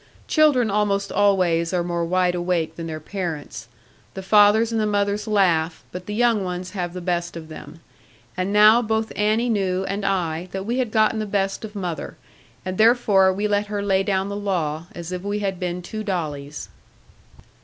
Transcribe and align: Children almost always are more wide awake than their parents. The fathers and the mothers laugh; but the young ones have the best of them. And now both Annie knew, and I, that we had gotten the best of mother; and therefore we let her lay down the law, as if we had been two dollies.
Children 0.27 0.71
almost 0.71 1.11
always 1.11 1.71
are 1.75 1.83
more 1.83 2.03
wide 2.03 2.33
awake 2.33 2.75
than 2.75 2.87
their 2.87 2.99
parents. 2.99 3.67
The 4.15 4.23
fathers 4.23 4.71
and 4.71 4.81
the 4.81 4.87
mothers 4.87 5.27
laugh; 5.27 5.83
but 5.91 6.07
the 6.07 6.15
young 6.15 6.43
ones 6.43 6.71
have 6.71 6.93
the 6.93 7.01
best 7.01 7.37
of 7.37 7.49
them. 7.49 7.81
And 8.35 8.51
now 8.51 8.81
both 8.81 9.13
Annie 9.15 9.47
knew, 9.47 9.83
and 9.83 10.03
I, 10.03 10.49
that 10.53 10.65
we 10.65 10.79
had 10.79 10.89
gotten 10.89 11.19
the 11.19 11.27
best 11.27 11.63
of 11.63 11.75
mother; 11.75 12.17
and 12.65 12.79
therefore 12.79 13.31
we 13.31 13.47
let 13.47 13.67
her 13.67 13.83
lay 13.83 14.01
down 14.01 14.27
the 14.27 14.35
law, 14.35 14.87
as 14.95 15.11
if 15.11 15.21
we 15.21 15.37
had 15.37 15.59
been 15.59 15.83
two 15.83 16.03
dollies. 16.03 16.69